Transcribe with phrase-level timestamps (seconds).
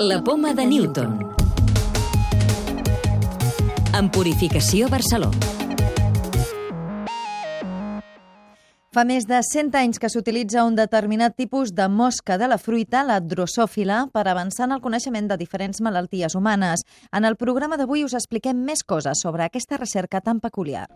[0.00, 1.18] La poma de Newton.
[3.98, 5.32] En Purificació Barceló.
[8.94, 13.02] Fa més de 100 anys que s'utilitza un determinat tipus de mosca de la fruita,
[13.02, 16.86] la drosòfila, per avançar en el coneixement de diferents malalties humanes.
[17.10, 20.86] En el programa d'avui us expliquem més coses sobre aquesta recerca tan peculiar.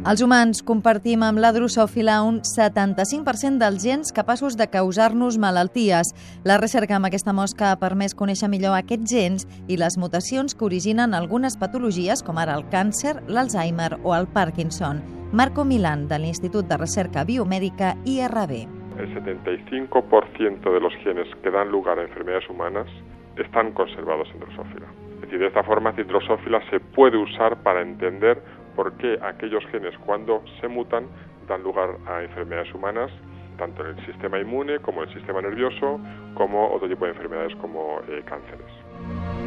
[0.00, 6.14] Els humans compartim amb la drosòfila un 75% dels gens capaços de causar-nos malalties.
[6.48, 10.64] La recerca amb aquesta mosca ha permès conèixer millor aquests gens i les mutacions que
[10.64, 15.02] originen algunes patologies com ara el càncer, l'Alzheimer o el Parkinson.
[15.36, 18.56] Marco Milán, de l'Institut de Recerca Biomèdica IRB.
[18.96, 22.88] El 75% de los genes que dan lugar a enfermedades humanas
[23.36, 24.88] están conservados en drosófila.
[25.16, 28.42] Es decir, de esta forma, drosófila se puede usar para entender
[28.80, 31.06] por qué aquellos genes cuando se mutan
[31.46, 33.10] dan lugar a enfermedades humanas,
[33.58, 36.00] tanto en el sistema inmune como en el sistema nervioso,
[36.32, 39.39] como otro tipo de enfermedades como eh, cánceres.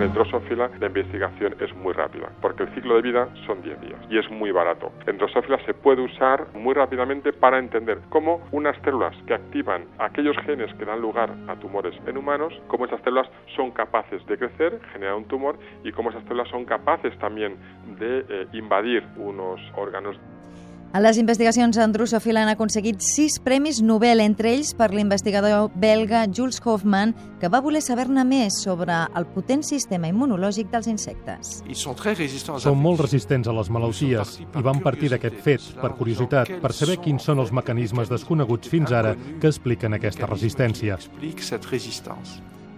[0.00, 4.00] En drosófila la investigación es muy rápida, porque el ciclo de vida son 10 días
[4.08, 4.92] y es muy barato.
[5.06, 10.38] En drosófila se puede usar muy rápidamente para entender cómo unas células que activan aquellos
[10.38, 14.80] genes que dan lugar a tumores en humanos, cómo esas células son capaces de crecer,
[14.94, 17.56] generar un tumor y cómo esas células son capaces también
[17.98, 20.16] de eh, invadir unos órganos
[20.92, 26.24] a les investigacions en drosòfila han aconseguit sis premis Nobel, entre ells per l'investigador belga
[26.26, 31.60] Jules Hoffman, que va voler saber-ne més sobre el potent sistema immunològic dels insectes.
[31.78, 36.98] Són molt resistents a les malalties i van partir d'aquest fet, per curiositat, per saber
[37.04, 40.98] quins són els mecanismes desconeguts fins ara que expliquen aquesta resistència.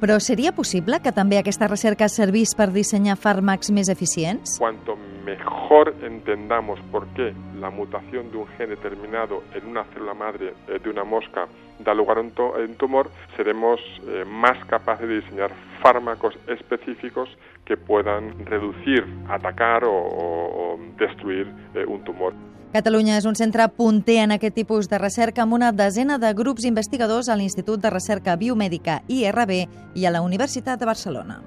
[0.03, 4.59] Però seria possible que també aquesta recerca servís per dissenyar fàrmacs més eficients?
[4.59, 10.55] Cuanto mejor entendamos por qué la mutación de un gen determinado en una célula madre
[10.69, 11.47] eh, de una mosca
[11.79, 17.29] da lugar a un, tumor, seremos eh, más capaces de diseñar fármacos específicos
[17.65, 22.35] que puedan reducir, atacar o, o, o destruir eh, un tumor.
[22.73, 26.65] Catalunya és un centre punter en aquest tipus de recerca amb una desena de grups
[26.65, 29.59] investigadors a l'Institut de Recerca Biomèdica IRB
[29.93, 31.43] i a la Universitat de Barcelona.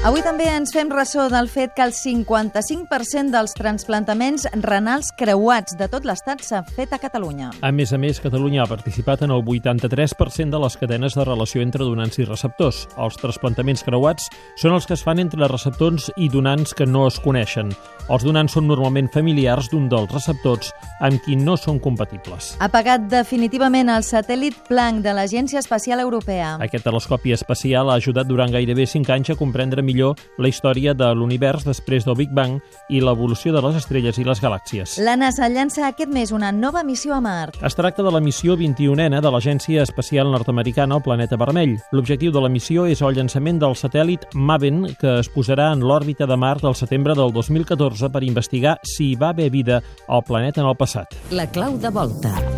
[0.00, 5.90] Avui també ens fem ressò del fet que el 55% dels transplantaments renals creuats de
[5.92, 7.50] tot l'Estat s'han fet a Catalunya.
[7.60, 11.60] A més a més, Catalunya ha participat en el 83% de les cadenes de relació
[11.60, 12.86] entre donants i receptors.
[12.96, 17.20] Els trasplantaments creuats són els que es fan entre receptors i donants que no es
[17.20, 17.68] coneixen.
[18.08, 20.72] Els donants són normalment familiars d'un dels receptors
[21.04, 22.54] amb qui no són compatibles.
[22.56, 26.56] Ha pagat definitivament el satèl·lit Planck de l'Agència Espacial Europea.
[26.56, 31.10] Aquest telescopi espacial ha ajudat durant gairebé 5 anys a comprendre millor la història de
[31.14, 34.96] l'univers després del Big Bang i l'evolució de les estrelles i les galàxies.
[35.02, 37.58] La NASA llança aquest mes una nova missió a Mart.
[37.66, 41.76] Es tracta de la missió 21ena de l'Agència Espacial Nord-Americana al planeta vermell.
[41.92, 46.28] L'objectiu de la missió és el llançament del satèl·lit MAVEN, que es posarà en l'òrbita
[46.30, 50.62] de Mart el setembre del 2014 per investigar si hi va haver vida al planeta
[50.62, 51.18] en el passat.
[51.30, 52.49] La clau de volta.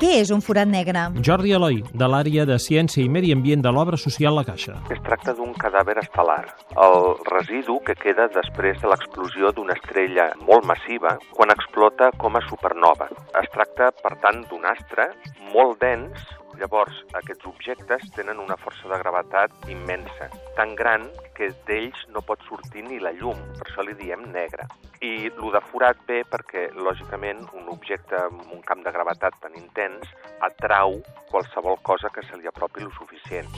[0.00, 1.00] Què és un forat negre?
[1.26, 4.78] Jordi Eloi, de l'àrea de Ciència i Medi Ambient de l'obra social La Caixa.
[4.94, 6.46] Es tracta d'un cadàver estel·lar,
[6.86, 12.44] el residu que queda després de l'explosió d'una estrella molt massiva quan explota com a
[12.48, 13.10] supernova.
[13.42, 15.10] Es tracta, per tant, d'un astre
[15.52, 16.24] molt dens
[16.60, 20.26] Llavors, aquests objectes tenen una força de gravetat immensa,
[20.58, 21.06] tan gran
[21.38, 24.68] que d'ells no pot sortir ni la llum, per això li diem negre.
[25.00, 29.56] I el de forat ve perquè, lògicament, un objecte amb un camp de gravetat tan
[29.56, 30.12] intens
[30.50, 31.00] atrau
[31.32, 33.48] qualsevol cosa que se li apropi lo suficient.